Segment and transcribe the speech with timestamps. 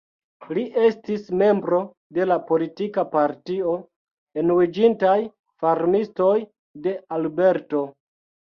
[0.57, 1.81] Li estis membro
[2.19, 3.75] de la politika partio
[4.45, 5.15] Unuiĝintaj
[5.67, 6.35] Farmistoj
[6.89, 7.87] de Alberto.